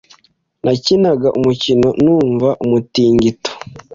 Nakinaga 0.63 1.27
umukino 1.37 1.87
numva 2.03 2.49
umutingito. 2.63 3.51